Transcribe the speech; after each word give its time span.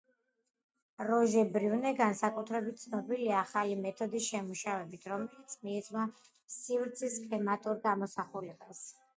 როჟე 1.07 1.41
ბრიუნე 1.57 1.91
განსაკუთრებით 1.99 2.81
ცნობილია 2.85 3.35
ახალი 3.41 3.77
მეთოდის 3.83 4.31
შემუშავებით, 4.31 5.07
რომელიც 5.13 5.57
მიეძღვნა 5.69 6.09
სივრცის 6.57 7.23
სქემატურ 7.23 7.81
გამოსახულებას. 7.89 8.87